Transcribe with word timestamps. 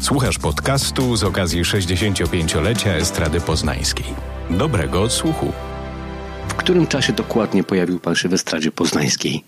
Słuchasz 0.00 0.38
podcastu 0.38 1.16
z 1.16 1.24
okazji 1.24 1.62
65-lecia 1.62 2.90
Estrady 2.90 3.40
Poznańskiej. 3.40 4.06
Dobrego 4.50 5.02
odsłuchu. 5.02 5.52
W 6.48 6.54
którym 6.54 6.86
czasie 6.86 7.12
dokładnie 7.12 7.64
pojawił 7.64 8.00
pan 8.00 8.14
się 8.14 8.28
w 8.28 8.34
Estradzie 8.34 8.70
Poznańskiej? 8.70 9.44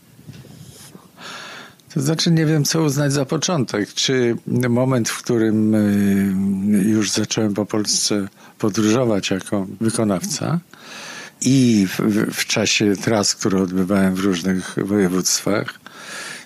To 1.95 2.01
znaczy 2.01 2.31
nie 2.31 2.47
wiem, 2.47 2.65
co 2.65 2.83
uznać 2.83 3.13
za 3.13 3.25
początek. 3.25 3.95
Czy 3.95 4.37
moment, 4.69 5.09
w 5.09 5.23
którym 5.23 5.75
y, 5.75 6.85
już 6.85 7.11
zacząłem 7.11 7.55
po 7.55 7.67
Polsce 7.67 8.29
podróżować 8.59 9.31
jako 9.31 9.67
wykonawca 9.81 10.61
i 11.41 11.87
w, 11.89 12.01
w 12.35 12.47
czasie 12.47 12.97
tras, 12.97 13.35
które 13.35 13.63
odbywałem 13.63 14.15
w 14.15 14.21
różnych 14.21 14.77
województwach, 14.85 15.75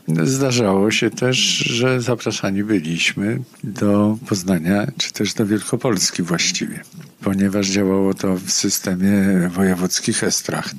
Zdarzało 0.08 0.90
się 0.90 1.10
też, 1.10 1.36
że 1.56 2.00
zapraszani 2.00 2.64
byliśmy 2.64 3.38
do 3.64 4.18
Poznania, 4.28 4.86
czy 4.96 5.12
też 5.12 5.34
do 5.34 5.46
Wielkopolski 5.46 6.22
właściwie, 6.22 6.80
ponieważ 7.20 7.68
działało 7.68 8.14
to 8.14 8.36
w 8.36 8.50
systemie 8.50 9.12
wojewódzkich 9.48 10.24
estracht. 10.24 10.76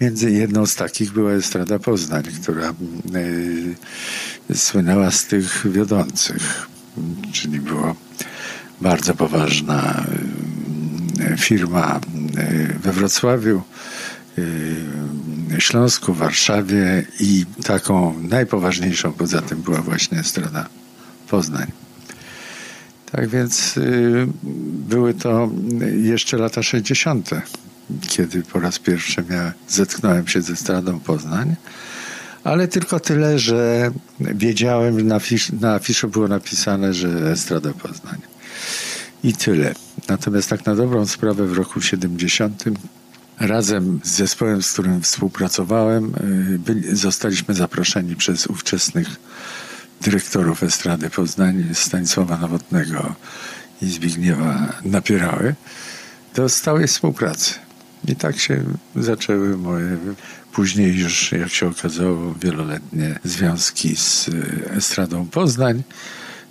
Między 0.00 0.30
jedną 0.30 0.66
z 0.66 0.74
takich 0.74 1.12
była 1.12 1.32
Estrada 1.32 1.78
Poznań, 1.78 2.22
która 2.42 2.74
y, 4.50 4.54
słynęła 4.54 5.10
z 5.10 5.26
tych 5.26 5.66
wiodących, 5.72 6.68
czyli 7.32 7.60
była 7.60 7.94
bardzo 8.80 9.14
poważna 9.14 10.04
y, 11.32 11.36
firma 11.36 12.00
y, 12.38 12.78
we 12.78 12.92
Wrocławiu, 12.92 13.62
Śląsku, 15.58 16.14
Warszawie 16.14 17.06
i 17.20 17.44
taką 17.64 18.14
najpoważniejszą 18.22 19.12
poza 19.12 19.42
tym 19.42 19.62
była 19.62 19.82
właśnie 19.82 20.18
Estrada 20.18 20.68
Poznań. 21.28 21.72
Tak 23.12 23.28
więc 23.28 23.76
y, 23.76 24.26
były 24.88 25.14
to 25.14 25.50
jeszcze 26.02 26.36
lata 26.36 26.62
60., 26.62 27.30
kiedy 28.08 28.42
po 28.42 28.60
raz 28.60 28.78
pierwszy 28.78 29.24
zetknąłem 29.68 30.28
się 30.28 30.42
ze 30.42 30.52
Estradą 30.52 31.00
Poznań, 31.00 31.56
ale 32.44 32.68
tylko 32.68 33.00
tyle, 33.00 33.38
że 33.38 33.90
wiedziałem, 34.20 35.06
na, 35.06 35.20
fisz, 35.20 35.52
na 35.52 35.74
afiszu 35.74 36.08
było 36.08 36.28
napisane, 36.28 36.94
że 36.94 37.30
Estrada 37.32 37.72
Poznań. 37.72 38.18
I 39.24 39.32
tyle. 39.32 39.74
Natomiast 40.08 40.50
tak 40.50 40.66
na 40.66 40.74
dobrą 40.74 41.06
sprawę 41.06 41.46
w 41.46 41.52
roku 41.52 41.80
70 41.80 42.64
Razem 43.40 44.00
z 44.04 44.16
zespołem, 44.16 44.62
z 44.62 44.72
którym 44.72 45.02
współpracowałem, 45.02 46.14
y, 46.54 46.58
byli, 46.58 46.96
zostaliśmy 46.96 47.54
zaproszeni 47.54 48.16
przez 48.16 48.46
ówczesnych 48.46 49.08
dyrektorów 50.00 50.62
Estrady 50.62 51.10
Poznań, 51.10 51.64
Stanisława 51.72 52.38
Nowotnego 52.38 53.14
i 53.82 53.86
Zbigniewa 53.86 54.72
Napierały, 54.84 55.54
do 56.34 56.48
stałej 56.48 56.86
współpracy. 56.86 57.54
I 58.08 58.16
tak 58.16 58.38
się 58.38 58.64
zaczęły 58.96 59.56
moje 59.56 59.98
później 60.52 60.98
już, 60.98 61.32
jak 61.32 61.48
się 61.48 61.66
okazało, 61.66 62.34
wieloletnie 62.42 63.18
związki 63.24 63.96
z 63.96 64.28
y, 64.28 64.70
Estradą 64.70 65.26
Poznań. 65.26 65.82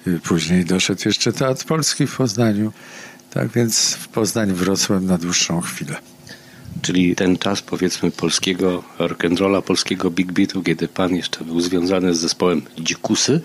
Y, 0.08 0.20
później 0.20 0.66
doszedł 0.66 1.02
jeszcze 1.06 1.34
Teatr 1.34 1.66
Polski 1.66 2.08
w 2.08 2.16
Poznaniu. 2.16 2.74
Tak 3.30 3.48
więc 3.48 3.94
w 3.94 4.08
Poznań 4.08 4.54
wrosłem 4.54 5.06
na 5.06 5.18
dłuższą 5.18 5.62
chwilę 5.62 5.98
czyli 6.82 7.16
ten 7.16 7.38
czas 7.38 7.62
powiedzmy 7.62 8.12
polskiego 8.12 8.84
rock'n'rolla, 9.00 9.62
polskiego 9.62 10.12
big 10.12 10.32
beatu, 10.32 10.64
kiedy 10.64 10.88
pan 10.88 11.16
jeszcze 11.16 11.46
był 11.46 11.62
związany 11.62 12.16
z 12.16 12.20
zespołem 12.20 12.62
Dzikusy 12.80 13.42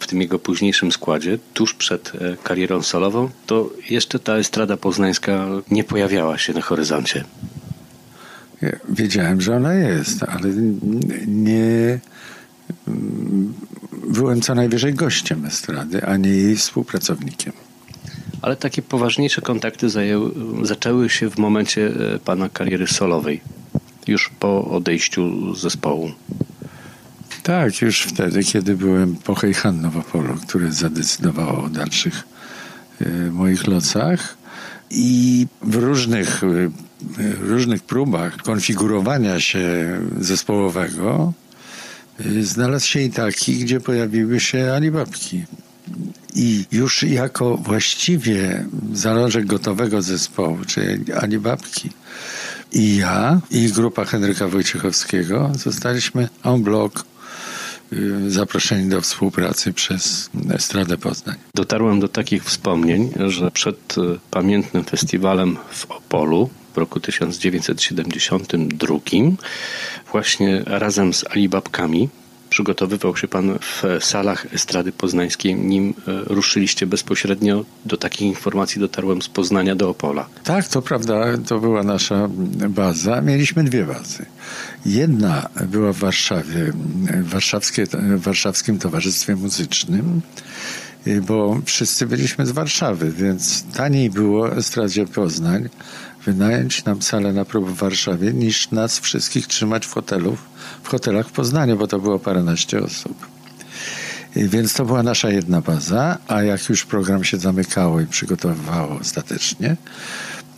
w 0.00 0.06
tym 0.06 0.20
jego 0.20 0.38
późniejszym 0.38 0.92
składzie, 0.92 1.38
tuż 1.54 1.74
przed 1.74 2.12
e, 2.14 2.36
karierą 2.42 2.82
solową, 2.82 3.30
to 3.46 3.70
jeszcze 3.90 4.18
ta 4.18 4.36
estrada 4.36 4.76
poznańska 4.76 5.46
nie 5.70 5.84
pojawiała 5.84 6.38
się 6.38 6.52
na 6.52 6.60
horyzoncie. 6.60 7.24
wiedziałem, 8.88 9.40
że 9.40 9.56
ona 9.56 9.74
jest, 9.74 10.22
ale 10.22 10.48
nie 11.26 12.00
byłem 14.08 14.40
co 14.40 14.54
najwyżej 14.54 14.94
gościem 14.94 15.44
estrady, 15.46 16.04
a 16.04 16.16
nie 16.16 16.30
jej 16.30 16.56
współpracownikiem. 16.56 17.52
Ale 18.42 18.56
takie 18.56 18.82
poważniejsze 18.82 19.40
kontakty 19.40 19.86
zaczęły 20.62 21.10
się 21.10 21.30
w 21.30 21.38
momencie 21.38 21.86
e, 22.14 22.18
pana 22.18 22.48
kariery 22.48 22.86
solowej, 22.86 23.40
już 24.06 24.30
po 24.40 24.64
odejściu 24.64 25.54
z 25.54 25.60
zespołu. 25.60 26.10
Tak, 27.42 27.80
już 27.82 28.02
wtedy, 28.02 28.44
kiedy 28.44 28.76
byłem 28.76 29.16
po 29.16 29.34
Hejhan 29.34 29.80
Nowopolu, 29.80 30.34
które 30.34 30.72
zadecydowało 30.72 31.64
o 31.64 31.68
dalszych 31.68 32.22
y, 33.02 33.30
moich 33.32 33.66
losach. 33.66 34.36
I 34.90 35.46
w 35.62 35.74
różnych, 35.74 36.44
y, 36.44 36.70
różnych 37.40 37.82
próbach 37.82 38.36
konfigurowania 38.36 39.40
się 39.40 39.98
zespołowego 40.20 41.32
znalazł 42.42 42.86
się 42.86 43.00
i 43.00 43.10
taki, 43.10 43.56
gdzie 43.56 43.80
pojawiły 43.80 44.40
się 44.40 44.72
Alibabki. 44.72 45.44
I 46.34 46.64
już 46.72 47.02
jako 47.02 47.56
właściwie 47.56 48.64
zalążek 48.92 49.46
gotowego 49.46 50.02
zespołu, 50.02 50.58
czyli 50.66 51.12
Ani 51.12 51.38
Babki, 51.38 51.90
i 52.72 52.96
ja, 52.96 53.40
i 53.50 53.72
grupa 53.72 54.04
Henryka 54.04 54.48
Wojciechowskiego 54.48 55.50
zostaliśmy 55.54 56.28
en 56.44 56.62
bloc 56.62 56.92
y, 57.92 58.30
zaproszeni 58.30 58.90
do 58.90 59.00
współpracy 59.00 59.72
przez 59.72 60.30
Estradę 60.50 60.96
Poznań. 60.96 61.36
Dotarłem 61.54 62.00
do 62.00 62.08
takich 62.08 62.44
wspomnień, 62.44 63.12
że 63.26 63.50
przed 63.50 63.98
y, 63.98 64.18
pamiętnym 64.30 64.84
festiwalem 64.84 65.56
w 65.70 65.90
Opolu 65.90 66.50
w 66.74 66.78
roku 66.78 67.00
1972 67.00 68.98
właśnie 70.12 70.62
razem 70.66 71.14
z 71.14 71.24
Alibabkami 71.30 72.08
przygotowywał 72.52 73.16
się 73.16 73.28
pan 73.28 73.58
w 73.60 74.04
salach 74.04 74.54
Estrady 74.54 74.92
Poznańskiej, 74.92 75.54
nim 75.54 75.94
e, 76.08 76.34
ruszyliście 76.34 76.86
bezpośrednio. 76.86 77.64
Do 77.86 77.96
takich 77.96 78.28
informacji 78.28 78.80
dotarłem 78.80 79.22
z 79.22 79.28
Poznania 79.28 79.76
do 79.76 79.88
Opola. 79.90 80.28
Tak, 80.44 80.68
to 80.68 80.82
prawda, 80.82 81.38
to 81.46 81.58
była 81.58 81.82
nasza 81.82 82.28
baza. 82.68 83.20
Mieliśmy 83.20 83.64
dwie 83.64 83.84
bazy. 83.84 84.26
Jedna 84.86 85.48
była 85.68 85.92
w 85.92 85.96
Warszawie, 85.96 86.72
w, 86.72 87.28
warszawskie, 87.28 87.86
w 87.86 88.22
Warszawskim 88.22 88.78
Towarzystwie 88.78 89.36
Muzycznym, 89.36 90.20
bo 91.22 91.60
wszyscy 91.64 92.06
byliśmy 92.06 92.46
z 92.46 92.50
Warszawy, 92.50 93.12
więc 93.12 93.64
taniej 93.74 94.10
było 94.10 94.56
Estradzie 94.56 95.06
Poznań 95.06 95.68
wynająć 96.26 96.84
nam 96.84 97.02
salę 97.02 97.32
na 97.32 97.44
prób 97.44 97.70
w 97.70 97.74
Warszawie, 97.74 98.32
niż 98.32 98.70
nas 98.70 98.98
wszystkich 98.98 99.46
trzymać 99.46 99.86
w 99.86 99.92
hotelu, 99.92 100.36
w 100.82 100.88
hotelach 100.88 101.28
w 101.28 101.32
Poznaniu, 101.32 101.76
bo 101.76 101.86
to 101.86 101.98
było 101.98 102.18
paręnaście 102.18 102.82
osób. 102.82 103.26
I 104.36 104.48
więc 104.48 104.74
to 104.74 104.84
była 104.84 105.02
nasza 105.02 105.30
jedna 105.30 105.60
baza, 105.60 106.18
a 106.28 106.42
jak 106.42 106.68
już 106.68 106.84
program 106.84 107.24
się 107.24 107.36
zamykało 107.36 108.00
i 108.00 108.06
przygotowywało 108.06 108.98
ostatecznie, 109.00 109.76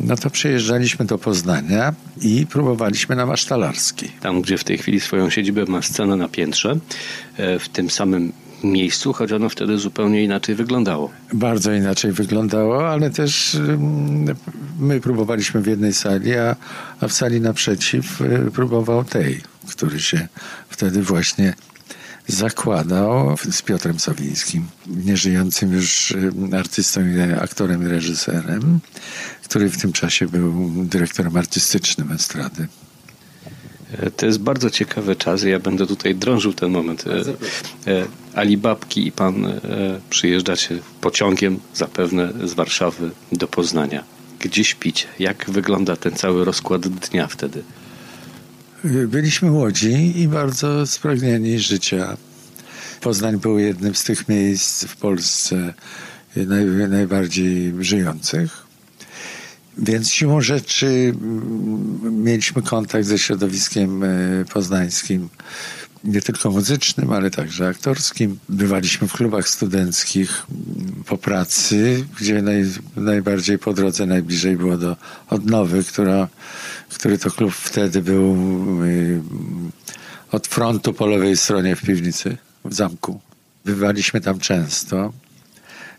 no 0.01 0.17
to 0.17 0.31
przyjeżdżaliśmy 0.31 1.05
do 1.05 1.19
Poznania 1.19 1.95
i 2.23 2.47
próbowaliśmy 2.47 3.17
na 3.17 3.27
Masztalarskiej. 3.27 4.13
Tam, 4.21 4.43
gdzie 4.43 4.59
w 4.59 4.65
tej 4.65 4.79
chwili 4.79 5.01
swoją 5.01 5.31
siedzibę 5.31 5.65
ma 5.69 5.83
scena 5.83 6.17
na 6.17 6.29
piętrze, 6.29 6.79
e, 7.37 7.59
w 7.59 7.69
tym 7.69 7.91
samym 7.91 8.33
miejscu, 8.73 9.13
choć 9.13 9.33
ono 9.33 9.49
wtedy 9.49 9.79
zupełnie 9.79 10.25
inaczej 10.25 10.55
wyglądało. 10.55 11.11
Bardzo 11.33 11.73
inaczej 11.73 12.13
wyglądało, 12.13 12.89
ale 12.89 13.11
też 13.11 13.59
my 14.79 15.01
próbowaliśmy 15.01 15.61
w 15.61 15.67
jednej 15.67 15.93
sali, 15.93 16.35
a, 16.35 16.57
a 17.01 17.09
w 17.09 17.13
sali 17.13 17.41
naprzeciw 17.41 18.21
y, 18.21 18.51
próbował 18.55 19.05
tej, 19.05 19.41
który 19.69 20.01
się 20.01 20.29
wtedy 20.69 21.03
właśnie 21.03 21.55
zakładał 22.27 23.37
z 23.51 23.63
Piotrem 23.63 23.99
Sowińskim, 23.99 24.67
nieżyjącym 24.87 25.73
już 25.73 26.15
artystą, 26.59 27.01
aktorem 27.41 27.83
i 27.83 27.87
reżyserem, 27.87 28.81
który 29.45 29.71
w 29.71 29.81
tym 29.81 29.93
czasie 29.93 30.27
był 30.27 30.71
dyrektorem 30.85 31.37
artystycznym 31.37 32.13
estrady. 32.13 32.69
E, 33.99 34.11
to 34.11 34.27
jest 34.27 34.39
bardzo 34.39 34.71
ciekawy 34.71 35.17
czas 35.17 35.45
i 35.45 35.49
ja 35.49 35.59
będę 35.59 35.87
tutaj 35.87 36.15
drążył 36.15 36.53
ten 36.53 36.71
moment. 36.71 37.05
E, 37.07 37.91
e, 37.91 38.07
Alibabki 38.35 39.07
i 39.07 39.13
pan 39.13 39.61
przyjeżdżacie 40.11 40.79
pociągiem 41.01 41.61
zapewne 41.75 42.33
z 42.45 42.55
Warszawy 42.55 43.11
do 43.33 43.49
Poznania. 43.49 44.05
Gdzie 44.41 44.65
śpicie? 44.65 45.07
Jak 45.19 45.51
wygląda 45.51 45.97
ten 45.97 46.13
cały 46.13 46.45
rozkład 46.45 46.89
dnia 46.89 47.27
wtedy? 47.27 47.63
Byliśmy 48.85 49.51
młodzi 49.51 50.21
i 50.21 50.29
bardzo 50.29 50.87
spragnieni 50.87 51.59
życia. 51.59 52.17
Poznań 53.01 53.39
był 53.39 53.59
jednym 53.59 53.95
z 53.95 54.05
tych 54.05 54.29
miejsc 54.29 54.85
w 54.85 54.97
Polsce 54.97 55.75
naj, 56.37 56.65
najbardziej 56.89 57.75
żyjących. 57.81 58.65
Więc 59.79 60.11
siłą 60.11 60.41
rzeczy 60.41 60.87
mm, 60.87 62.25
mieliśmy 62.25 62.63
kontakt 62.63 63.07
ze 63.07 63.19
środowiskiem 63.19 64.05
e, 64.05 64.09
poznańskim 64.53 65.29
nie 66.05 66.21
tylko 66.21 66.51
muzycznym, 66.51 67.13
ale 67.13 67.31
także 67.31 67.69
aktorskim. 67.69 68.39
Bywaliśmy 68.49 69.09
w 69.09 69.13
klubach 69.13 69.49
studenckich 69.49 70.47
po 71.07 71.19
pracy, 71.19 72.07
gdzie 72.21 72.43
naj, 72.43 72.65
najbardziej 72.97 73.59
po 73.59 73.73
drodze 73.73 74.07
najbliżej 74.07 74.57
było 74.57 74.77
do 74.77 74.97
Odnowy, 75.31 75.85
która, 75.85 76.29
który 76.95 77.19
to 77.19 77.31
klub 77.31 77.55
wtedy 77.55 78.03
był 78.03 78.37
y, 78.85 79.21
od 80.33 80.47
frontu 80.47 80.93
po 80.93 81.07
lewej 81.07 81.37
stronie 81.37 81.77
w 81.77 81.83
piwnicy, 81.83 82.37
w 82.65 82.75
zamku. 82.75 83.21
Bywaliśmy 83.65 84.21
tam 84.21 84.39
często. 84.39 85.13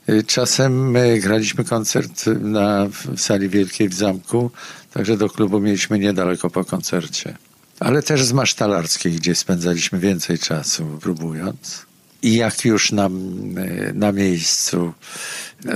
Y, 0.10 0.24
czasem 0.24 0.96
graliśmy 1.20 1.64
koncert 1.64 2.26
na, 2.42 2.88
w 2.88 3.22
sali 3.22 3.50
wielkiej 3.50 3.90
w 3.90 3.94
zamku, 3.94 4.52
także 4.94 5.18
do 5.18 5.30
klubu 5.30 5.60
mieliśmy 5.60 6.00
niedaleko 6.00 6.50
po 6.50 6.66
koncercie. 6.66 7.38
Ale 7.80 8.04
też 8.04 8.24
z 8.24 8.34
masztalarskiej, 8.34 9.14
gdzie 9.14 9.36
spędzaliśmy 9.36 10.00
więcej 10.00 10.40
czasu 10.40 11.00
próbując. 11.02 11.86
I 12.22 12.36
jak 12.36 12.66
już 12.66 12.92
nam 12.92 13.14
y, 13.58 13.92
na 13.96 14.12
miejscu 14.12 14.94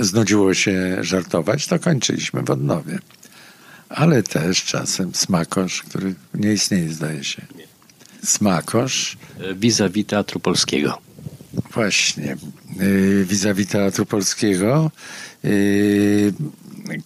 znudziło 0.00 0.54
się 0.54 0.96
żartować, 1.00 1.66
to 1.66 1.78
kończyliśmy 1.78 2.42
w 2.42 2.50
odnowie. 2.50 2.98
Ale 3.88 4.22
też 4.22 4.64
czasem 4.64 5.14
smakosz, 5.14 5.82
który 5.82 6.14
nie 6.34 6.52
istnieje, 6.52 6.92
zdaje 6.92 7.24
się. 7.24 7.42
Smakosz. 8.24 9.16
Vis-a-vis 9.54 10.06
Teatru 10.06 10.40
Polskiego. 10.40 10.98
Właśnie. 11.74 12.36
Y, 12.80 13.24
vis-a-vis 13.28 13.68
Teatru 13.68 14.06
Polskiego, 14.06 14.90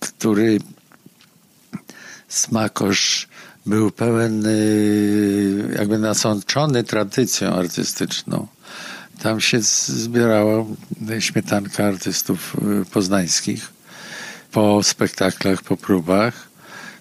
który 0.01 0.59
smakosz 2.29 3.29
był 3.67 3.91
pełen, 3.91 4.47
y, 4.47 5.75
jakby 5.79 5.99
nasączony 5.99 6.85
tradycją 6.85 7.55
artystyczną. 7.55 8.47
Tam 9.23 9.41
się 9.41 9.59
zbierało 9.61 10.67
śmietanka 11.19 11.85
artystów 11.85 12.57
poznańskich. 12.93 13.73
Po 14.53 14.83
spektaklach, 14.83 15.63
po 15.63 15.77
próbach 15.77 16.49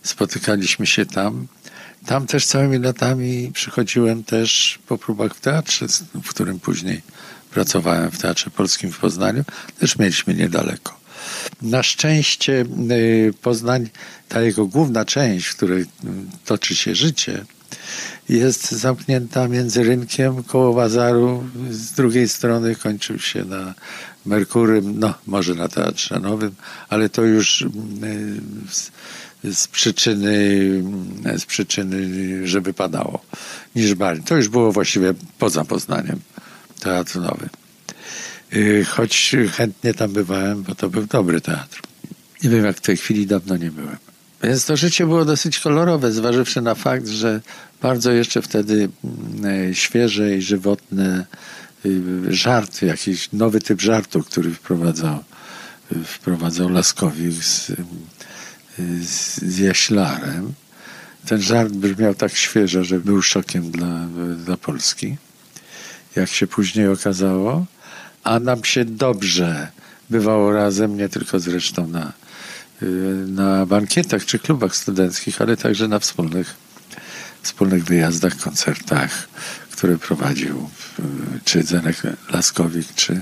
spotykaliśmy 0.03 0.87
się 0.87 1.05
tam. 1.05 1.47
Tam 2.05 2.27
też 2.27 2.45
całymi 2.45 2.79
latami 2.79 3.51
przychodziłem 3.53 4.23
też 4.23 4.79
po 4.87 4.97
próbach 4.97 5.35
w 5.35 5.39
teatrze, 5.39 5.85
w 6.13 6.29
którym 6.29 6.59
później 6.59 7.01
pracowałem 7.53 8.11
w 8.11 8.17
Teatrze 8.17 8.49
Polskim 8.49 8.91
w 8.91 8.97
Poznaniu. 8.97 9.43
Też 9.79 9.97
mieliśmy 9.97 10.33
niedaleko. 10.33 11.02
Na 11.61 11.83
szczęście 11.83 12.65
y, 12.91 13.33
Poznań, 13.41 13.89
ta 14.29 14.41
jego 14.41 14.65
główna 14.65 15.05
część, 15.05 15.45
w 15.45 15.55
której 15.55 15.81
y, 15.81 15.85
toczy 16.45 16.75
się 16.75 16.95
życie, 16.95 17.45
jest 18.29 18.71
zamknięta 18.71 19.47
między 19.47 19.83
rynkiem 19.83 20.43
koło 20.43 20.73
bazaru. 20.73 21.43
Z 21.69 21.91
drugiej 21.91 22.29
strony 22.29 22.75
kończył 22.75 23.19
się 23.19 23.45
na 23.45 23.73
Merkurym, 24.25 24.99
no 24.99 25.13
może 25.27 25.55
na 25.55 25.67
Teatrze 25.67 26.19
Nowym, 26.19 26.55
ale 26.89 27.09
to 27.09 27.21
już 27.21 27.61
y, 27.61 27.67
z 29.53 29.67
przyczyny, 29.67 30.29
z 31.37 31.45
przyczyny, 31.45 32.07
że 32.47 32.61
wypadało 32.61 33.19
niż 33.75 33.95
bali. 33.95 34.23
To 34.23 34.35
już 34.35 34.49
było 34.49 34.71
właściwie 34.71 35.13
poza 35.39 35.65
Poznaniem, 35.65 36.19
teatr 36.79 37.19
nowy. 37.19 37.49
Y, 38.55 38.85
choć 38.85 39.35
chętnie 39.51 39.93
tam 39.93 40.13
bywałem, 40.13 40.63
bo 40.63 40.75
to 40.75 40.89
był 40.89 41.05
dobry 41.05 41.41
teatr. 41.41 41.81
Nie 42.43 42.49
wiem, 42.49 42.65
jak 42.65 42.77
w 42.77 42.81
tej 42.81 42.97
chwili 42.97 43.27
dawno 43.27 43.57
nie 43.57 43.71
byłem. 43.71 43.97
Więc 44.43 44.65
to 44.65 44.77
życie 44.77 45.05
było 45.05 45.25
dosyć 45.25 45.59
kolorowe, 45.59 46.11
zważywszy 46.11 46.61
na 46.61 46.75
fakt, 46.75 47.07
że 47.07 47.41
bardzo 47.81 48.11
jeszcze 48.11 48.41
wtedy 48.41 48.89
mm, 49.03 49.73
świeże 49.73 50.37
i 50.37 50.41
żywotne 50.41 51.25
y, 51.85 52.01
żart, 52.29 52.81
jakiś 52.81 53.31
nowy 53.33 53.59
typ 53.59 53.81
żartu, 53.81 54.23
który 54.23 54.51
wprowadzał, 54.51 55.23
wprowadzał 56.05 56.69
Laskowik 56.69 57.43
z 57.43 57.71
z, 59.01 59.37
z 59.37 59.59
jaślarem. 59.59 60.53
Ten 61.25 61.41
żart 61.41 61.73
brzmiał 61.73 62.15
tak 62.15 62.35
świeżo, 62.35 62.83
że 62.83 62.99
był 62.99 63.21
szokiem 63.21 63.71
dla, 63.71 64.07
dla 64.45 64.57
Polski, 64.57 65.17
jak 66.15 66.29
się 66.29 66.47
później 66.47 66.87
okazało. 66.87 67.65
A 68.23 68.39
nam 68.39 68.63
się 68.63 68.85
dobrze 68.85 69.67
bywało 70.09 70.53
razem, 70.53 70.97
nie 70.97 71.09
tylko 71.09 71.39
zresztą 71.39 71.87
na, 71.87 72.13
y, 72.83 72.85
na 73.27 73.65
bankietach 73.65 74.25
czy 74.25 74.39
klubach 74.39 74.75
studenckich, 74.75 75.41
ale 75.41 75.57
także 75.57 75.87
na 75.87 75.99
wspólnych, 75.99 76.55
wspólnych 77.41 77.83
wyjazdach, 77.83 78.37
koncertach, 78.37 79.27
które 79.71 79.97
prowadził 79.97 80.69
y, 80.99 81.03
czy 81.45 81.63
Zenek 81.63 82.01
Laskowik, 82.29 82.87
czy, 82.95 83.21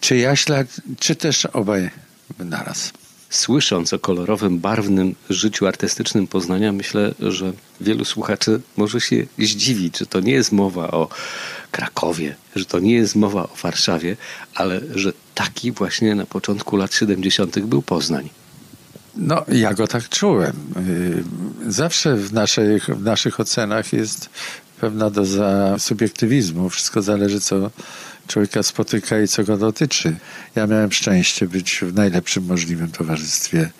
czy 0.00 0.16
Jaślar, 0.16 0.66
czy 0.98 1.16
też 1.16 1.46
obaj 1.46 1.90
naraz. 2.38 2.92
Słysząc 3.30 3.92
o 3.92 3.98
kolorowym, 3.98 4.58
barwnym 4.58 5.14
życiu 5.30 5.66
artystycznym 5.66 6.26
Poznania, 6.26 6.72
myślę, 6.72 7.14
że 7.20 7.52
wielu 7.80 8.04
słuchaczy 8.04 8.60
może 8.76 9.00
się 9.00 9.26
zdziwić, 9.38 9.98
że 9.98 10.06
to 10.06 10.20
nie 10.20 10.32
jest 10.32 10.52
mowa 10.52 10.90
o 10.90 11.08
Krakowie, 11.70 12.34
że 12.56 12.64
to 12.64 12.78
nie 12.78 12.94
jest 12.94 13.16
mowa 13.16 13.42
o 13.42 13.56
Warszawie, 13.62 14.16
ale 14.54 14.80
że 14.94 15.12
taki 15.34 15.72
właśnie 15.72 16.14
na 16.14 16.26
początku 16.26 16.76
lat 16.76 16.94
70. 16.94 17.60
był 17.60 17.82
Poznań. 17.82 18.30
No, 19.16 19.44
ja 19.48 19.74
go 19.74 19.86
tak 19.86 20.08
czułem. 20.08 20.52
Y, 21.66 21.72
zawsze 21.72 22.16
w 22.16 22.32
naszych, 22.32 22.84
w 22.84 23.02
naszych 23.02 23.40
ocenach 23.40 23.92
jest 23.92 24.30
pewna 24.80 25.10
doza 25.10 25.78
subiektywizmu. 25.78 26.68
Wszystko 26.68 27.02
zależy, 27.02 27.40
co 27.40 27.70
człowieka 28.26 28.62
spotyka 28.62 29.20
i 29.20 29.28
co 29.28 29.44
go 29.44 29.56
dotyczy. 29.56 30.16
Ja 30.54 30.66
miałem 30.66 30.92
szczęście 30.92 31.46
być 31.46 31.80
w 31.82 31.94
najlepszym 31.94 32.44
możliwym 32.46 32.90
towarzystwie, 32.90 33.70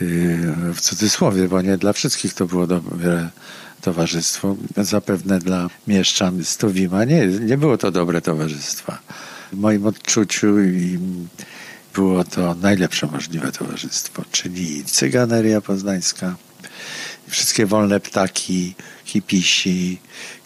yy, 0.00 0.74
w 0.74 0.80
cudzysłowie, 0.80 1.48
bo 1.48 1.62
nie 1.62 1.76
dla 1.76 1.92
wszystkich 1.92 2.34
to 2.34 2.46
było 2.46 2.66
dobre 2.66 3.28
towarzystwo. 3.80 4.56
Zapewne 4.76 5.38
dla 5.38 5.70
mieszczan 5.86 6.44
z 6.44 6.56
Tuwima 6.56 7.04
nie, 7.04 7.26
nie 7.26 7.58
było 7.58 7.78
to 7.78 7.90
dobre 7.90 8.20
towarzystwo. 8.20 8.92
W 9.52 9.56
moim 9.56 9.86
odczuciu 9.86 10.46
było 11.94 12.24
to 12.24 12.54
najlepsze 12.54 13.06
możliwe 13.06 13.52
towarzystwo, 13.52 14.22
czyli 14.32 14.84
cyganeria 14.84 15.60
poznańska, 15.60 16.36
wszystkie 17.28 17.66
wolne 17.66 18.00
ptaki, 18.00 18.74
hipisi, 19.04 19.98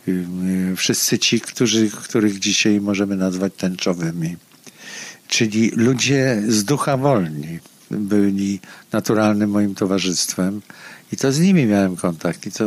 Y, 0.09 0.77
wszyscy 0.77 1.19
ci, 1.19 1.41
którzy, 1.41 1.91
których 1.91 2.39
dzisiaj 2.39 2.81
możemy 2.81 3.17
nazwać 3.17 3.53
tęczowymi. 3.57 4.37
Czyli 5.29 5.71
ludzie 5.71 6.43
z 6.49 6.65
ducha 6.65 6.97
wolni 6.97 7.59
byli 7.91 8.61
naturalnym 8.93 9.51
moim 9.51 9.75
towarzystwem 9.75 10.63
i 11.15 11.17
to 11.17 11.33
z 11.33 11.41
nimi 11.41 11.67
miałem 11.67 11.97
kontakt 11.97 12.47
i 12.47 12.53
to 12.53 12.65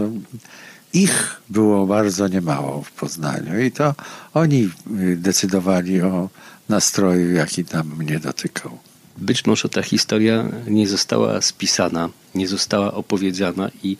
ich 0.93 1.41
było 1.49 1.87
bardzo 1.87 2.27
niemało 2.27 2.81
w 2.81 2.91
Poznaniu 2.91 3.59
i 3.61 3.71
to 3.71 3.95
oni 4.33 4.69
y, 5.01 5.17
decydowali 5.17 6.01
o 6.01 6.29
nastroju, 6.69 7.33
jaki 7.33 7.65
tam 7.65 7.95
mnie 7.97 8.19
dotykał. 8.19 8.79
Być 9.17 9.45
może 9.45 9.69
ta 9.69 9.81
historia 9.81 10.45
nie 10.67 10.87
została 10.87 11.41
spisana, 11.41 12.09
nie 12.35 12.47
została 12.47 12.93
opowiedziana 12.93 13.69
i 13.83 13.97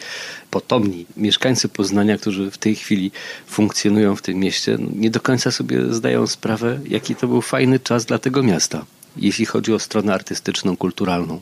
potomni 0.51 1.05
mieszkańcy 1.17 1.69
Poznania, 1.69 2.17
którzy 2.17 2.51
w 2.51 2.57
tej 2.57 2.75
chwili 2.75 3.11
funkcjonują 3.47 4.15
w 4.15 4.21
tym 4.21 4.37
mieście, 4.37 4.77
no, 4.79 4.89
nie 4.95 5.09
do 5.09 5.19
końca 5.19 5.51
sobie 5.51 5.93
zdają 5.93 6.27
sprawę, 6.27 6.79
jaki 6.87 7.15
to 7.15 7.27
był 7.27 7.41
fajny 7.41 7.79
czas 7.79 8.05
dla 8.05 8.19
tego 8.19 8.43
miasta, 8.43 8.85
jeśli 9.17 9.45
chodzi 9.45 9.73
o 9.73 9.79
stronę 9.79 10.13
artystyczną, 10.13 10.77
kulturalną. 10.77 11.41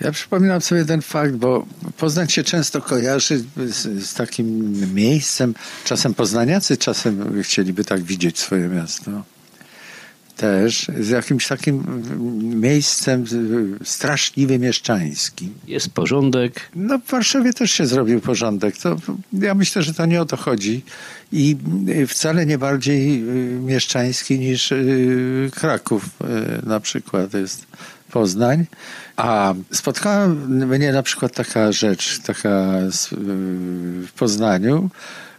Ja 0.00 0.12
przypominam 0.12 0.60
sobie 0.60 0.84
ten 0.84 1.02
fakt, 1.02 1.34
bo 1.34 1.66
Poznań 1.96 2.28
się 2.28 2.44
często 2.44 2.80
kojarzy 2.82 3.44
z, 3.56 4.04
z, 4.06 4.14
takim 4.14 4.74
miejscem. 4.94 5.54
Czasem 5.84 6.14
poznaniacy, 6.14 6.76
czasem 6.76 7.42
chcieliby 7.42 7.84
tak 7.84 8.02
widzieć 8.02 8.38
swoje 8.38 8.68
miasto 8.68 9.10
też 10.36 10.86
z 11.00 11.08
jakimś 11.08 11.46
takim 11.46 11.84
miejscem 12.60 13.24
straszliwie 13.84 14.58
mieszczańskim. 14.58 15.54
Jest 15.66 15.90
porządek. 15.90 16.70
No 16.74 16.98
w 16.98 17.10
Warszawie 17.10 17.52
też 17.52 17.70
się 17.70 17.86
zrobił 17.86 18.20
porządek. 18.20 18.76
To, 18.76 18.96
ja 19.32 19.54
myślę, 19.54 19.82
że 19.82 19.94
to 19.94 20.06
nie 20.06 20.20
o 20.20 20.24
to 20.24 20.36
chodzi 20.36 20.82
i 21.32 21.56
wcale 22.08 22.46
nie 22.46 22.58
bardziej 22.58 23.22
y, 23.22 23.60
mieszczański 23.60 24.38
niż 24.38 24.72
y, 24.72 25.50
Kraków 25.54 26.04
y, 26.04 26.66
na 26.66 26.80
przykład 26.80 27.34
jest 27.34 27.66
Poznań. 28.14 28.66
A 29.16 29.54
spotkała 29.72 30.28
mnie 30.28 30.92
na 30.92 31.02
przykład 31.02 31.34
taka 31.34 31.72
rzecz, 31.72 32.18
taka 32.18 32.72
w 34.06 34.12
Poznaniu, 34.16 34.90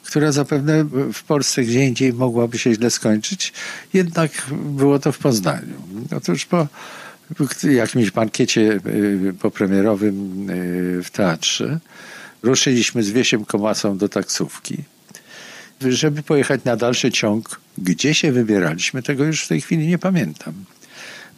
która 0.03 0.31
zapewne 0.31 0.83
w 1.13 1.23
Polsce 1.23 1.63
gdzie 1.63 1.85
indziej 1.85 2.13
mogłaby 2.13 2.57
się 2.57 2.73
źle 2.73 2.89
skończyć, 2.89 3.53
jednak 3.93 4.31
było 4.51 4.99
to 4.99 5.11
w 5.11 5.17
Poznaniu. 5.17 5.75
Otóż 6.17 6.45
po 6.45 6.67
jakimś 7.63 8.11
bankiecie 8.11 8.79
y, 8.85 9.33
popremierowym 9.39 10.49
y, 10.49 11.03
w 11.03 11.09
teatrze 11.09 11.79
ruszyliśmy 12.43 13.03
z 13.03 13.09
Wiesiem 13.09 13.45
Komasą 13.45 13.97
do 13.97 14.09
taksówki. 14.09 14.77
żeby 15.81 16.23
pojechać 16.23 16.63
na 16.63 16.75
dalszy 16.75 17.11
ciąg. 17.11 17.59
Gdzie 17.77 18.13
się 18.13 18.31
wybieraliśmy, 18.31 19.03
tego 19.03 19.23
już 19.23 19.43
w 19.43 19.47
tej 19.47 19.61
chwili 19.61 19.87
nie 19.87 19.97
pamiętam. 19.97 20.53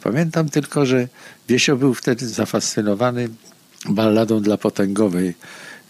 Pamiętam 0.02 0.48
tylko, 0.48 0.86
że 0.86 1.08
Wiesio 1.48 1.76
był 1.76 1.94
wtedy 1.94 2.28
zafascynowany 2.28 3.28
balladą 3.88 4.42
dla 4.42 4.56
potęgowej 4.56 5.34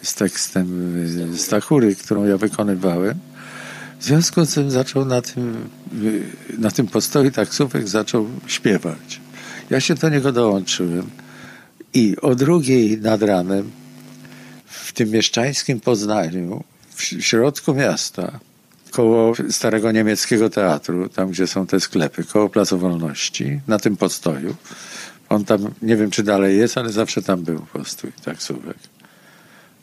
z 0.03 0.15
tekstem 0.15 0.95
Stachury, 1.37 1.97
którą 1.97 2.25
ja 2.25 2.37
wykonywałem. 2.37 3.19
W 4.01 4.05
związku 4.05 4.45
z 4.45 4.55
tym 4.55 4.71
zaczął 4.71 5.05
na 5.05 5.23
tym, 5.23 5.69
na 6.59 6.71
tym 6.71 6.87
postoju 6.87 7.31
taksówek 7.31 7.89
zaczął 7.89 8.29
śpiewać. 8.47 9.21
Ja 9.71 9.81
się 9.81 9.95
do 9.95 10.09
niego 10.09 10.33
dołączyłem 10.33 11.11
i 11.95 12.17
o 12.23 12.35
drugiej 12.35 13.01
nad 13.01 13.23
ranem 13.23 13.71
w 14.65 14.93
tym 14.93 15.11
mieszczańskim 15.11 15.81
Poznaniu, 15.81 16.65
w 16.95 17.03
środku 17.03 17.75
miasta, 17.75 18.39
koło 18.91 19.33
starego 19.51 19.93
niemieckiego 19.93 20.51
teatru, 20.51 21.09
tam 21.09 21.31
gdzie 21.31 21.47
są 21.47 21.67
te 21.67 21.81
sklepy, 21.81 22.25
koło 22.25 22.49
Placu 22.49 22.79
Wolności, 22.79 23.61
na 23.69 23.79
tym 23.79 23.97
postoju. 23.97 24.55
On 25.29 25.45
tam, 25.45 25.71
nie 25.83 25.97
wiem 25.97 26.11
czy 26.11 26.23
dalej 26.23 26.59
jest, 26.59 26.79
ale 26.79 26.93
zawsze 26.93 27.23
tam 27.23 27.43
był 27.43 27.67
postój 27.73 28.13
taksówek. 28.25 28.77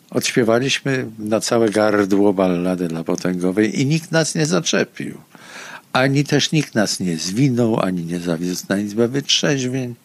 Odśpiewaliśmy 0.10 1.06
na 1.20 1.40
całe 1.40 1.70
gardło 1.70 2.34
ballady 2.34 2.88
dla 2.88 3.04
potęgowej 3.04 3.82
i 3.82 3.86
nikt 3.86 4.12
nas 4.12 4.36
nie 4.36 4.46
zaczepił. 4.46 5.18
Ani 5.94 6.24
też 6.24 6.52
nikt 6.52 6.76
nas 6.76 7.00
nie 7.00 7.18
zwinął, 7.18 7.80
ani 7.80 8.06
nie 8.06 8.20
zawiózł 8.20 8.66
na 8.70 8.78
izbę 8.78 9.08
wytrzeźwień. 9.08 9.96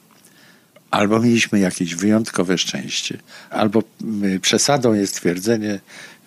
Albo 0.91 1.21
mieliśmy 1.21 1.59
jakieś 1.59 1.95
wyjątkowe 1.95 2.59
szczęście, 2.59 3.19
albo 3.51 3.83
mm, 4.03 4.41
przesadą 4.41 4.95
jest 4.95 5.15
twierdzenie, 5.15 5.81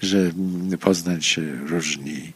że 0.03 0.31
Poznań 0.79 1.21
się 1.21 1.41
różni 1.67 2.33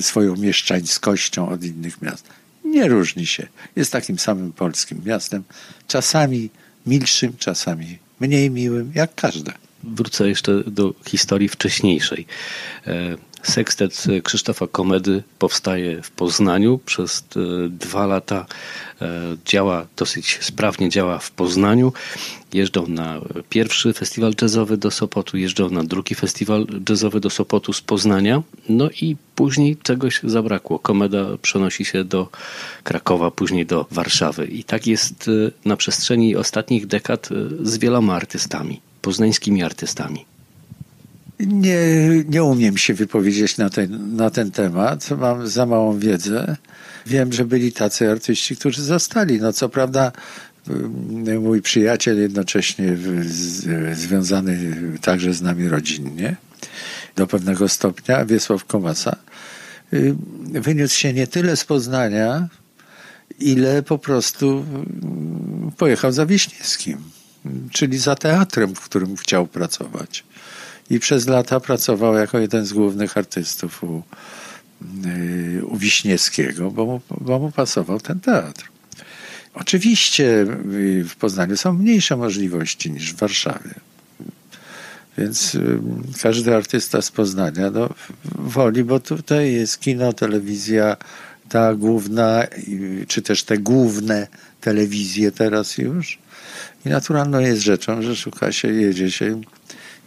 swoją 0.00 0.36
mieszczańskością 0.36 1.48
od 1.48 1.64
innych 1.64 2.02
miast. 2.02 2.28
Nie 2.64 2.88
różni 2.88 3.26
się. 3.26 3.46
Jest 3.76 3.92
takim 3.92 4.18
samym 4.18 4.52
polskim 4.52 5.02
miastem, 5.04 5.42
czasami 5.86 6.50
milszym, 6.86 7.32
czasami 7.38 7.98
mniej 8.20 8.50
miłym, 8.50 8.92
jak 8.94 9.14
każde. 9.14 9.52
Wrócę 9.84 10.28
jeszcze 10.28 10.64
do 10.66 10.94
historii 11.06 11.48
wcześniejszej. 11.48 12.26
E, 12.86 13.16
Sekstet 13.42 14.04
Krzysztofa 14.22 14.66
Komedy 14.66 15.22
powstaje 15.38 16.02
w 16.02 16.10
Poznaniu. 16.10 16.78
Przez 16.78 17.24
e, 17.36 17.68
dwa 17.68 18.06
lata 18.06 18.46
e, 19.00 19.36
działa 19.46 19.86
dosyć 19.96 20.38
sprawnie, 20.40 20.88
działa 20.88 21.18
w 21.18 21.30
Poznaniu. 21.30 21.92
Jeżdżą 22.52 22.86
na 22.86 23.20
pierwszy 23.48 23.92
festiwal 23.92 24.32
jazzowy 24.42 24.76
do 24.76 24.90
Sopotu, 24.90 25.36
jeżdżą 25.36 25.70
na 25.70 25.84
drugi 25.84 26.14
festiwal 26.14 26.66
jazzowy 26.88 27.20
do 27.20 27.30
Sopotu 27.30 27.72
z 27.72 27.80
Poznania. 27.80 28.42
No 28.68 28.90
i 28.90 29.16
później 29.34 29.76
czegoś 29.76 30.20
zabrakło. 30.24 30.78
Komeda 30.78 31.26
przenosi 31.42 31.84
się 31.84 32.04
do 32.04 32.28
Krakowa, 32.84 33.30
później 33.30 33.66
do 33.66 33.86
Warszawy. 33.90 34.46
I 34.46 34.64
tak 34.64 34.86
jest 34.86 35.30
na 35.64 35.76
przestrzeni 35.76 36.36
ostatnich 36.36 36.86
dekad 36.86 37.28
z 37.62 37.78
wieloma 37.78 38.14
artystami, 38.14 38.80
poznańskimi 39.02 39.62
artystami. 39.62 40.24
Nie, 41.40 41.78
nie 42.28 42.44
umiem 42.44 42.76
się 42.78 42.94
wypowiedzieć 42.94 43.56
na 43.56 43.70
ten, 43.70 44.16
na 44.16 44.30
ten 44.30 44.50
temat. 44.50 45.10
Mam 45.10 45.48
za 45.48 45.66
małą 45.66 45.98
wiedzę. 45.98 46.56
Wiem, 47.06 47.32
że 47.32 47.44
byli 47.44 47.72
tacy 47.72 48.10
artyści, 48.10 48.56
którzy 48.56 48.82
zostali. 48.82 49.40
No 49.40 49.52
co 49.52 49.68
prawda 49.68 50.12
mm, 50.68 51.42
mój 51.42 51.62
przyjaciel 51.62 52.20
jednocześnie 52.20 52.96
związany 53.92 54.76
także 55.00 55.34
z 55.34 55.42
nami 55.42 55.68
rodzinnie 55.68 56.36
do 57.16 57.26
pewnego 57.26 57.68
stopnia, 57.68 58.24
Wiesław 58.24 58.64
Komasa, 58.64 59.16
y, 59.92 60.14
wyniósł 60.52 60.98
się 60.98 61.12
nie 61.12 61.26
tyle 61.26 61.56
z 61.56 61.64
Poznania, 61.64 62.48
ile 63.38 63.82
po 63.82 63.98
prostu 63.98 64.64
mm, 64.74 65.72
pojechał 65.76 66.12
za 66.12 66.26
Wiśniewskim, 66.26 66.98
czyli 67.72 67.98
za 67.98 68.14
teatrem, 68.14 68.74
w 68.74 68.80
którym 68.80 69.16
chciał 69.16 69.46
pracować 69.46 70.24
i 70.90 70.98
przez 70.98 71.26
lata 71.26 71.60
pracował 71.60 72.14
jako 72.14 72.38
jeden 72.38 72.66
z 72.66 72.72
głównych 72.72 73.16
artystów 73.16 73.84
u, 73.84 74.02
y, 75.06 75.66
u 75.66 75.76
Wiśniewskiego, 75.76 76.70
bo 76.70 76.86
mu, 76.86 77.00
bo 77.20 77.38
mu 77.38 77.50
pasował 77.50 78.00
ten 78.00 78.20
teatr. 78.20 78.68
Oczywiście 79.54 80.46
y, 80.72 81.04
w 81.08 81.16
Poznaniu 81.16 81.56
są 81.56 81.72
mniejsze 81.72 82.16
możliwości 82.16 82.90
niż 82.90 83.12
w 83.12 83.16
Warszawie. 83.16 83.74
Więc 85.18 85.54
y, 85.54 85.80
każdy 86.22 86.56
artysta 86.56 87.02
z 87.02 87.10
Poznania 87.10 87.70
no, 87.70 87.88
woli, 88.34 88.84
bo 88.84 89.00
tutaj 89.00 89.52
jest 89.52 89.80
kino, 89.80 90.12
telewizja, 90.12 90.96
ta 91.48 91.74
główna, 91.74 92.46
czy 93.08 93.22
też 93.22 93.42
te 93.42 93.58
główne 93.58 94.26
telewizje 94.60 95.32
teraz 95.32 95.78
już. 95.78 96.18
I 96.86 96.88
naturalną 96.88 97.38
jest 97.38 97.62
rzeczą, 97.62 98.02
że 98.02 98.16
szuka 98.16 98.52
się, 98.52 98.68
jedzie 98.68 99.10
się 99.10 99.40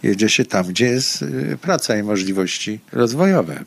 jedzie 0.03 0.29
się 0.29 0.45
tam, 0.45 0.67
gdzie 0.67 0.85
jest 0.85 1.21
y, 1.21 1.57
praca 1.61 1.97
i 1.97 2.03
możliwości 2.03 2.79
rozwojowe. 2.91 3.63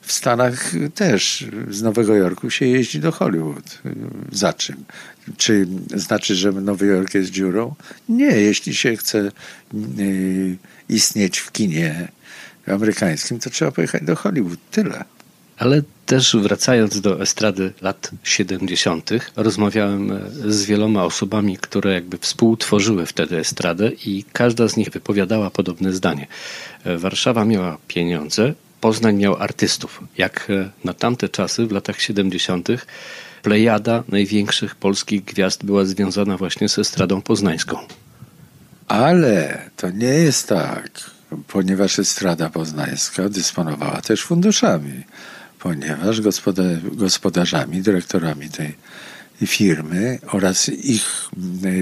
W 0.00 0.12
Stanach 0.12 0.72
też 0.94 1.46
z 1.70 1.82
Nowego 1.82 2.14
Jorku 2.14 2.50
się 2.50 2.66
jeździ 2.66 3.00
do 3.00 3.12
Hollywood. 3.12 3.78
Za 4.32 4.52
czym? 4.52 4.84
Czy 5.36 5.66
znaczy, 5.94 6.34
że 6.34 6.52
Nowy 6.52 6.86
Jork 6.86 7.14
jest 7.14 7.30
dziurą? 7.30 7.74
Nie, 8.08 8.26
jeśli 8.26 8.74
się 8.74 8.96
chce 8.96 9.32
y, 9.98 10.56
istnieć 10.88 11.38
w 11.38 11.52
kinie 11.52 12.08
amerykańskim, 12.66 13.38
to 13.38 13.50
trzeba 13.50 13.70
pojechać 13.70 14.02
do 14.02 14.16
Hollywood. 14.16 14.58
Tyle. 14.70 15.04
Ale 15.56 15.82
też 16.06 16.36
wracając 16.36 17.00
do 17.00 17.20
estrady 17.20 17.72
lat 17.80 18.10
70., 18.24 19.10
rozmawiałem 19.36 20.12
e, 20.12 20.20
z 20.46 20.64
wieloma 20.64 21.04
osobami, 21.04 21.56
które 21.56 21.94
jakby 21.94 22.18
współtworzyły 22.18 23.06
wtedy 23.06 23.38
estradę 23.38 23.90
i 24.06 24.24
każda 24.32 24.68
z 24.68 24.76
nich 24.76 24.90
wypowiadała 24.90 25.50
podobne 25.50 25.92
zdanie. 25.92 26.26
E, 26.84 26.98
Warszawa 26.98 27.44
miała 27.44 27.78
pieniądze, 27.88 28.54
Poznań 28.82 29.16
miał 29.16 29.36
artystów. 29.36 30.00
Jak 30.18 30.50
e, 30.50 30.70
na 30.84 30.94
tamte 30.94 31.28
czasy, 31.28 31.66
w 31.66 31.72
latach 31.72 32.00
70., 32.00 32.68
plejada 33.42 34.02
największych 34.08 34.74
polskich 34.74 35.24
gwiazd 35.24 35.64
była 35.64 35.84
związana 35.84 36.36
właśnie 36.36 36.68
z 36.68 36.78
estradą 36.78 37.22
poznańską. 37.22 37.78
Ale 38.88 39.70
to 39.76 39.90
nie 39.90 40.06
jest 40.06 40.48
tak, 40.48 40.90
ponieważ 41.48 41.98
estrada 41.98 42.50
poznańska 42.50 43.28
dysponowała 43.28 44.00
też 44.00 44.22
funduszami 44.22 45.04
ponieważ 45.62 46.20
gospodarzami, 46.92 47.82
dyrektorami 47.82 48.48
tej 48.50 48.76
firmy 49.46 50.18
oraz 50.26 50.68
ich, 50.68 51.30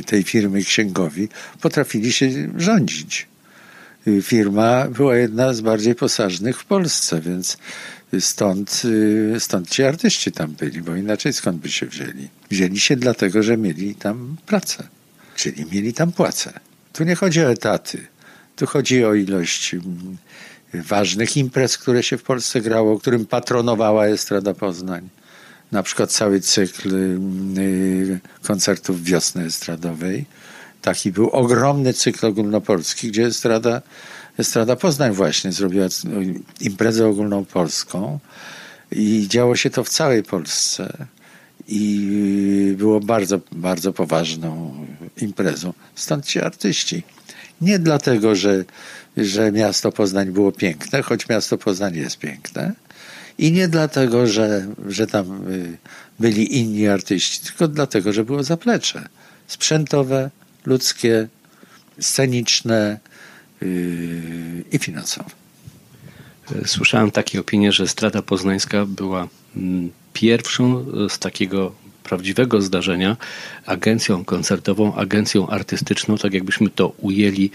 tej 0.06 0.22
firmy 0.22 0.64
księgowi 0.64 1.28
potrafili 1.60 2.12
się 2.12 2.30
rządzić. 2.56 3.26
Firma 4.22 4.88
była 4.88 5.16
jedna 5.16 5.54
z 5.54 5.60
bardziej 5.60 5.94
posażnych 5.94 6.60
w 6.60 6.64
Polsce, 6.64 7.20
więc 7.20 7.58
stąd, 8.20 8.82
stąd 9.38 9.70
ci 9.70 9.82
artyści 9.82 10.32
tam 10.32 10.52
byli, 10.52 10.82
bo 10.82 10.96
inaczej 10.96 11.32
skąd 11.32 11.56
by 11.60 11.68
się 11.68 11.87
wzięli? 11.87 12.28
Wzięli 12.50 12.80
się 12.80 12.96
dlatego, 12.96 13.42
że 13.42 13.56
mieli 13.56 13.94
tam 13.94 14.37
pracę, 14.46 14.88
czyli 15.37 15.66
mieli 15.72 15.92
tam 15.92 16.12
płacę. 16.12 16.52
Tu 16.92 17.04
nie 17.04 17.14
chodzi 17.14 17.40
o 17.40 17.50
etaty, 17.50 18.06
tu 18.56 18.66
chodzi 18.66 19.04
o 19.04 19.14
ilość 19.14 19.76
ważnych 20.75 21.37
imprez, 21.37 21.79
które 21.79 22.03
się 22.03 22.19
w 22.19 22.23
Polsce 22.23 22.61
grało, 22.61 22.99
którym 22.99 23.27
patronowała 23.27 24.07
Estrada 24.07 24.55
Poznań. 24.55 25.09
Na 25.73 25.83
przykład 25.83 26.12
cały 26.12 26.41
cykl 26.41 26.95
y, 27.59 28.21
koncertów 28.43 29.03
wiosny 29.05 29.45
estradowej. 29.45 30.25
Taki 30.83 31.12
był 31.12 31.31
ogromny 31.31 31.93
cykl 31.93 32.27
ogólnopolski, 32.27 33.09
gdzie 33.09 33.27
Estrada, 33.27 33.83
Estrada 34.39 34.77
Poznań 34.77 35.12
właśnie 35.12 35.53
zrobiła 35.53 35.87
imprezę 36.61 37.07
ogólnopolską 37.07 38.19
i 38.93 39.27
działo 39.29 39.57
się 39.57 39.71
to 39.71 39.85
w 39.85 39.89
całej 39.89 40.23
Polsce 40.23 41.07
i 41.69 42.75
było 42.79 43.00
bardzo, 43.00 43.41
bardzo 43.53 43.93
poważną 43.93 44.75
imprezą. 45.17 45.73
Stąd 45.95 46.27
ci 46.27 46.41
artyści. 46.41 47.03
Nie 47.61 47.79
dlatego, 47.79 48.35
że 48.35 48.65
że 49.17 49.52
miasto 49.52 49.93
Poznań 49.93 50.31
było 50.31 50.52
piękne, 50.52 51.02
choć 51.02 51.29
miasto 51.29 51.59
Poznań 51.59 51.97
jest 51.97 52.19
piękne. 52.19 52.73
I 53.38 53.52
nie 53.52 53.69
dlatego, 53.69 54.26
że, 54.26 54.67
że 54.88 55.07
tam 55.07 55.50
y, 55.50 55.76
byli 56.19 56.59
inni 56.59 56.88
artyści, 56.88 57.40
tylko 57.40 57.69
dlatego, 57.69 58.12
że 58.12 58.25
było 58.25 58.43
zaplecze 58.43 59.09
sprzętowe, 59.47 60.31
ludzkie, 60.67 61.29
sceniczne 62.00 62.99
yy, 63.61 64.64
i 64.73 64.79
finansowe. 64.79 65.31
Słyszałem 66.67 67.11
takie 67.11 67.40
opinie, 67.40 67.73
że 67.73 67.88
Strata 67.88 68.23
Poznańska 68.23 68.87
była 68.87 69.29
mm, 69.57 69.90
pierwszą 70.12 70.87
z 71.09 71.19
takiego 71.19 71.73
prawdziwego 72.11 72.61
zdarzenia 72.62 73.17
agencją 73.67 74.25
koncertową, 74.25 74.95
agencją 74.95 75.49
artystyczną, 75.49 76.19
tak 76.19 76.35
jakbyśmy 76.35 76.71
to 76.71 76.88
ujęli 76.88 77.50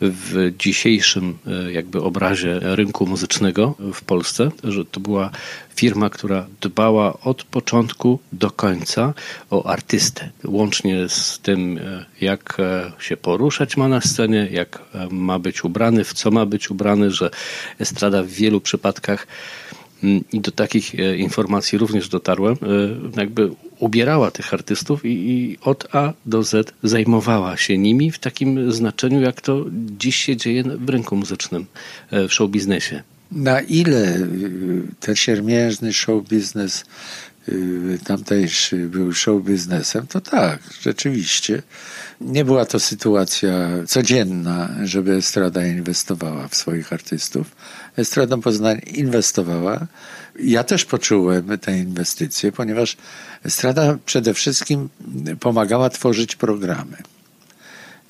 w 0.00 0.52
dzisiejszym 0.58 1.38
e, 1.46 1.72
jakby 1.72 2.02
obrazie 2.02 2.60
rynku 2.62 3.06
muzycznego 3.06 3.74
w 3.94 4.02
Polsce, 4.04 4.50
że 4.64 4.84
to 4.84 5.00
była 5.00 5.30
firma, 5.74 6.10
która 6.10 6.46
dbała 6.60 7.20
od 7.20 7.44
początku 7.44 8.18
do 8.32 8.50
końca 8.50 9.14
o 9.50 9.66
artystę, 9.66 10.30
łącznie 10.44 11.08
z 11.08 11.38
tym, 11.38 11.78
e, 11.78 12.04
jak 12.20 12.56
e, 12.60 12.92
się 12.98 13.16
poruszać 13.16 13.76
ma 13.76 13.88
na 13.88 14.00
scenie, 14.00 14.48
jak 14.50 14.82
ma 15.10 15.38
być 15.38 15.64
ubrany, 15.64 16.04
w 16.04 16.12
co 16.12 16.30
ma 16.30 16.46
być 16.46 16.70
ubrany, 16.70 17.10
że 17.10 17.30
estrada 17.78 18.22
w 18.22 18.28
wielu 18.28 18.60
przypadkach 18.60 19.26
i 20.32 20.40
do 20.40 20.50
takich 20.50 20.94
informacji 21.16 21.78
również 21.78 22.08
dotarłem, 22.08 22.56
jakby 23.16 23.50
ubierała 23.78 24.30
tych 24.30 24.54
artystów 24.54 25.04
i, 25.04 25.08
i, 25.08 25.58
od 25.60 25.94
A 25.94 26.12
do 26.26 26.42
Z 26.42 26.72
zajmowała 26.82 27.56
się 27.56 27.78
nimi 27.78 28.10
w 28.10 28.18
takim 28.18 28.72
znaczeniu, 28.72 29.20
jak 29.20 29.40
to 29.40 29.64
dziś 29.98 30.16
się 30.16 30.36
dzieje 30.36 30.62
w 30.62 30.88
rynku 30.88 31.16
muzycznym, 31.16 31.66
e, 32.10 32.28
w 32.28 32.34
show 32.34 32.50
biznesie. 32.50 33.02
Na 33.32 33.60
ile 33.60 34.18
ten 35.00 35.16
siermiężny 35.16 35.92
show 35.92 36.28
biznes 36.28 36.84
tamtejszy 38.04 38.76
był 38.88 39.12
show 39.12 39.42
biznesem, 39.44 40.06
to 40.06 40.20
tak, 40.20 40.60
rzeczywiście. 40.80 41.62
Nie 42.20 42.44
była 42.44 42.64
to 42.64 42.80
sytuacja 42.80 43.68
codzienna, 43.86 44.68
żeby 44.84 45.14
Estrada 45.14 45.66
inwestowała 45.66 46.48
w 46.48 46.54
swoich 46.54 46.92
artystów. 46.92 47.56
Estrada 47.96 48.36
Poznań 48.36 48.80
inwestowała. 48.86 49.86
Ja 50.40 50.64
też 50.64 50.84
poczułem 50.84 51.58
te 51.58 51.78
inwestycje, 51.78 52.52
ponieważ 52.52 52.96
Estrada 53.44 53.98
przede 54.06 54.34
wszystkim 54.34 54.88
pomagała 55.40 55.90
tworzyć 55.90 56.36
programy. 56.36 56.96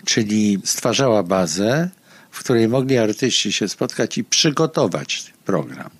Czyli 0.04 0.58
stwarzała 0.64 1.22
bazę, 1.22 1.90
w 2.30 2.40
której 2.40 2.68
mogli 2.68 2.98
artyści 2.98 3.52
się 3.52 3.68
spotkać 3.68 4.18
i 4.18 4.24
przygotować 4.24 5.32
program. 5.44 5.90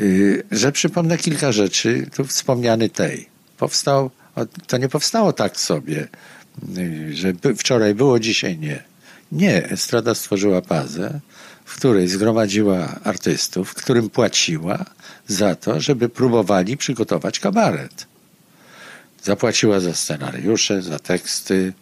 Y, 0.00 0.42
że 0.50 0.72
przypomnę 0.72 1.18
kilka 1.18 1.52
rzeczy, 1.52 2.06
tu 2.14 2.24
wspomniany 2.24 2.88
tej. 2.88 3.28
Powstał, 3.58 4.10
to 4.66 4.78
nie 4.78 4.88
powstało 4.88 5.32
tak 5.32 5.60
sobie, 5.60 6.08
y, 6.78 7.16
że 7.16 7.32
wczoraj 7.56 7.94
było, 7.94 8.20
dzisiaj 8.20 8.58
nie. 8.58 8.82
Nie, 9.32 9.70
Estrada 9.70 10.14
stworzyła 10.14 10.60
bazę, 10.60 11.20
w 11.64 11.76
której 11.76 12.08
zgromadziła 12.08 13.00
artystów, 13.04 13.74
którym 13.74 14.10
płaciła 14.10 14.84
za 15.26 15.54
to, 15.54 15.80
żeby 15.80 16.08
próbowali 16.08 16.76
przygotować 16.76 17.40
kabaret. 17.40 18.06
Zapłaciła 19.22 19.80
za 19.80 19.94
scenariusze, 19.94 20.82
za 20.82 20.98
teksty. 20.98 21.72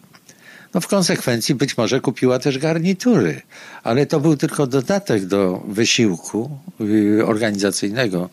No 0.75 0.81
w 0.81 0.87
konsekwencji 0.87 1.55
być 1.55 1.77
może 1.77 2.01
kupiła 2.01 2.39
też 2.39 2.59
garnitury, 2.59 3.43
ale 3.83 4.07
to 4.07 4.21
był 4.21 4.37
tylko 4.37 4.67
dodatek 4.67 5.27
do 5.27 5.65
wysiłku 5.69 6.51
y, 6.81 7.27
organizacyjnego 7.27 8.31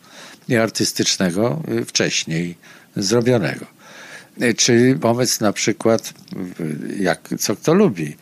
i 0.48 0.56
artystycznego 0.56 1.62
y, 1.68 1.84
wcześniej 1.84 2.56
zrobionego. 2.96 3.66
Y, 4.42 4.54
czy 4.54 4.98
pomysł 5.00 5.44
na 5.44 5.52
przykład, 5.52 6.14
jak, 6.98 7.28
co 7.38 7.56
kto 7.56 7.74
lubi, 7.74 8.16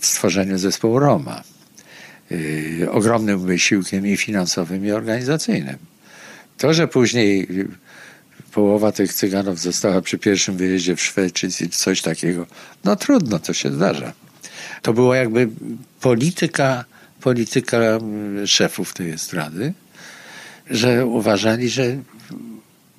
w 0.00 0.06
stworzeniu 0.06 0.58
zespołu 0.58 0.98
Roma. 0.98 1.42
Ogromnym 2.90 3.46
wysiłkiem 3.46 4.06
i 4.06 4.16
finansowym, 4.16 4.86
i 4.86 4.90
organizacyjnym. 4.90 5.76
To, 6.58 6.74
że 6.74 6.88
później 6.88 7.48
połowa 8.52 8.92
tych 8.92 9.14
cyganów 9.14 9.60
została 9.60 10.02
przy 10.02 10.18
pierwszym 10.18 10.56
wyjeździe 10.56 10.96
w 10.96 11.02
Szwecji 11.02 11.50
czy 11.52 11.68
coś 11.68 12.02
takiego. 12.02 12.46
No 12.84 12.96
trudno, 12.96 13.38
to 13.38 13.52
się 13.52 13.72
zdarza. 13.72 14.12
To 14.82 14.92
była 14.92 15.16
jakby 15.16 15.48
polityka, 16.00 16.84
polityka 17.20 17.76
mm, 17.76 18.46
szefów 18.46 18.94
tej 18.94 19.10
estrady, 19.10 19.72
że 20.70 21.06
uważali, 21.06 21.68
że 21.68 21.96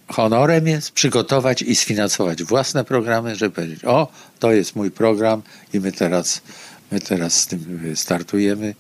honorem 0.08 0.68
jest 0.68 0.92
przygotować 0.92 1.62
i 1.62 1.76
sfinansować 1.76 2.44
własne 2.44 2.84
programy, 2.84 3.36
żeby 3.36 3.56
powiedzieć, 3.56 3.86
o, 3.86 4.08
to 4.40 4.52
jest 4.52 4.76
mój 4.76 4.92
program 4.92 5.42
i 5.74 5.80
my 5.80 5.92
teraz, 5.92 6.42
my 6.92 7.00
teraz 7.00 7.40
z 7.40 7.48
tym 7.48 7.94
startujemy 7.96 8.76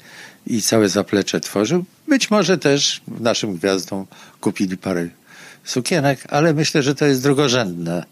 i 0.47 0.61
całe 0.61 0.89
zaplecze 0.89 1.39
tworzył. 1.39 1.85
Być 2.07 2.31
może 2.31 2.57
też 2.57 3.01
naszym 3.19 3.55
gwiazdom 3.55 4.05
kupili 4.41 4.77
parę 4.77 5.09
sukienek, 5.63 6.23
ale 6.29 6.53
myślę, 6.53 6.83
że 6.83 6.95
to 6.95 7.05
jest 7.05 7.23
drugorzędna 7.23 8.05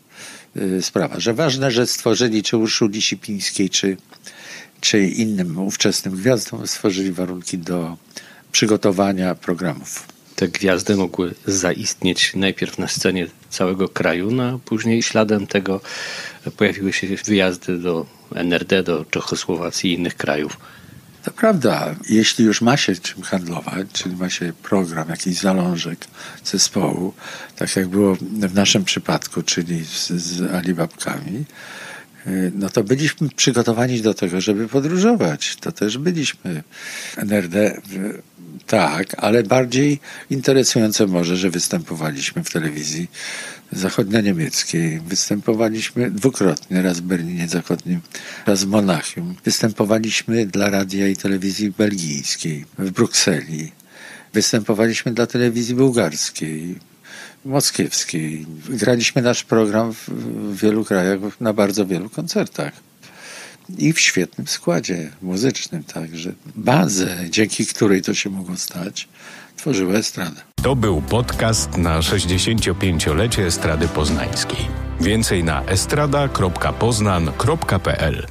y, 0.58 0.82
sprawa, 0.82 1.20
że 1.20 1.34
ważne, 1.34 1.72
że 1.72 1.88
stworzyli 1.88 2.44
czy 2.44 2.58
Urszuli 2.58 3.02
Sipińskiej, 3.02 3.70
czy, 3.70 3.98
czy 4.82 5.08
innym 5.08 5.58
ówczesnym 5.58 6.16
gwiazdom 6.16 6.68
stworzyli 6.68 7.12
warunki 7.12 7.58
do 7.58 7.98
przygotowania 8.52 9.36
programów. 9.36 10.06
Te 10.36 10.48
gwiazdy 10.48 10.96
mogły 10.96 11.34
zaistnieć 11.46 12.32
najpierw 12.36 12.78
na 12.78 12.88
scenie 12.88 13.28
całego 13.50 13.90
kraju, 13.90 14.32
no 14.32 14.44
a 14.44 14.58
później 14.66 15.04
śladem 15.04 15.48
tego 15.48 15.82
pojawiły 16.58 16.94
się 16.94 17.08
wyjazdy 17.26 17.78
do 17.78 18.06
NRD, 18.36 18.84
do 18.84 19.06
Czechosłowacji 19.06 19.92
i 19.92 19.94
innych 19.94 20.16
krajów. 20.16 20.58
To 21.28 21.32
prawda, 21.32 21.96
jeśli 22.10 22.46
już 22.46 22.62
ma 22.62 22.78
się 22.78 22.96
czym 22.96 23.22
handlować, 23.22 23.88
czyli 23.94 24.16
ma 24.16 24.30
się 24.30 24.54
program, 24.64 25.10
jakiś 25.10 25.40
zalążek 25.40 26.06
zespołu, 26.44 27.14
tak 27.56 27.76
jak 27.76 27.88
było 27.88 28.16
w 28.32 28.54
naszym 28.54 28.84
przypadku, 28.84 29.44
czyli 29.44 29.86
z, 29.86 30.08
z 30.10 30.54
Alibabkami, 30.54 31.46
no 32.54 32.70
to 32.70 32.84
byliśmy 32.84 33.30
przygotowani 33.30 34.02
do 34.02 34.14
tego, 34.14 34.42
żeby 34.42 34.68
podróżować. 34.68 35.56
To 35.56 35.72
też 35.72 35.98
byliśmy 35.98 36.64
NRD, 37.18 37.82
tak, 38.68 39.16
ale 39.18 39.44
bardziej 39.44 40.00
interesujące 40.30 41.08
może, 41.08 41.38
że 41.38 41.50
występowaliśmy 41.50 42.44
w 42.44 42.50
telewizji 42.50 43.08
zachodnio-niemieckiej. 43.72 45.00
Występowaliśmy 45.00 46.12
dwukrotnie, 46.12 46.82
raz 46.82 47.00
w 47.00 47.02
Berlinie 47.02 47.48
Zachodnim, 47.48 48.02
raz 48.46 48.64
w 48.64 48.68
Monachium. 48.68 49.36
Występowaliśmy 49.46 50.46
dla 50.46 50.70
radia 50.70 51.08
i 51.08 51.16
telewizji 51.16 51.72
belgijskiej 51.72 52.66
w 52.78 52.92
Brukseli. 52.92 53.72
Występowaliśmy 54.34 55.14
dla 55.14 55.28
telewizji 55.28 55.76
bułgarskiej, 55.76 56.76
moskiewskiej. 57.46 58.46
Graliśmy 58.70 59.22
nasz 59.22 59.44
program 59.44 59.94
w 60.08 60.62
wielu 60.62 60.86
krajach, 60.86 61.42
na 61.42 61.54
bardzo 61.54 61.86
wielu 61.86 62.10
koncertach. 62.10 62.74
I 63.78 63.94
w 63.94 64.00
świetnym 64.00 64.48
składzie 64.48 65.12
muzycznym 65.22 65.84
także. 65.84 66.34
Bazę, 66.56 67.18
dzięki 67.30 67.66
której 67.66 68.02
to 68.02 68.14
się 68.14 68.30
mogło 68.30 68.58
stać, 68.58 69.08
tworzyła 69.56 69.94
estrada. 69.94 70.42
To 70.64 70.76
był 70.76 71.02
podcast 71.02 71.78
na 71.78 72.00
65-lecie 72.00 73.46
Estrady 73.46 73.88
Poznańskiej. 73.88 74.68
Więcej 75.02 75.44
na 75.44 75.66
estrada.poznan.pl 75.66 78.28